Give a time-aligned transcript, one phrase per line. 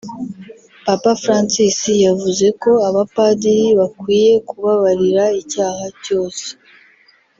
[0.85, 6.45] Papa Francis yavuze ko abapadiri bakwiye kubabarira icyaha cyose